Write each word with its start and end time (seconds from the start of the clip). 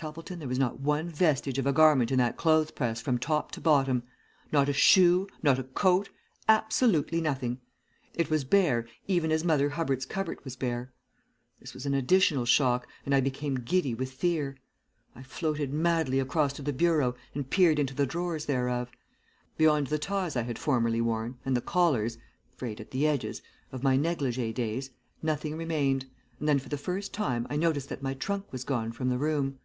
"Toppleton, 0.00 0.38
there 0.38 0.48
was 0.48 0.58
not 0.58 0.80
one 0.80 1.10
vestige 1.10 1.58
of 1.58 1.66
a 1.66 1.74
garment 1.74 2.10
in 2.10 2.16
that 2.16 2.38
clothes 2.38 2.70
press 2.70 3.02
from 3.02 3.18
top 3.18 3.52
to 3.52 3.60
bottom. 3.60 4.02
Not 4.50 4.66
a 4.66 4.72
shoe, 4.72 5.28
not 5.42 5.58
a 5.58 5.62
coat, 5.64 6.08
absolutely 6.48 7.20
nothing. 7.20 7.60
It 8.14 8.30
was 8.30 8.44
bare 8.44 8.88
even 9.08 9.30
as 9.30 9.44
Mother 9.44 9.68
Hubbard's 9.68 10.06
cupboard 10.06 10.42
was 10.42 10.56
bare. 10.56 10.90
This 11.60 11.74
was 11.74 11.84
an 11.84 11.92
additional 11.92 12.46
shock, 12.46 12.88
and 13.04 13.14
I 13.14 13.20
became 13.20 13.56
giddy 13.56 13.92
with 13.92 14.10
fear. 14.10 14.56
I 15.14 15.22
floated 15.22 15.70
madly 15.70 16.18
across 16.18 16.54
to 16.54 16.62
the 16.62 16.72
bureau 16.72 17.14
and 17.34 17.50
peered 17.50 17.78
into 17.78 17.92
the 17.94 18.06
drawers 18.06 18.46
thereof. 18.46 18.88
Beyond 19.58 19.88
the 19.88 19.98
ties 19.98 20.34
I 20.34 20.44
had 20.44 20.58
formerly 20.58 21.02
worn 21.02 21.36
and 21.44 21.54
the 21.54 21.60
collars, 21.60 22.16
frayed 22.56 22.80
at 22.80 22.90
the 22.90 23.06
edges, 23.06 23.42
of 23.70 23.82
my 23.82 23.98
negligée 23.98 24.54
days, 24.54 24.88
nothing 25.22 25.58
remained, 25.58 26.06
and 26.38 26.48
then 26.48 26.58
for 26.58 26.70
the 26.70 26.78
first 26.78 27.12
time 27.12 27.46
I 27.50 27.56
noticed 27.56 27.90
that 27.90 28.00
my 28.02 28.14
trunk 28.14 28.50
was 28.50 28.64
gone 28.64 28.92
from 28.92 29.10
the 29.10 29.18
room. 29.18 29.58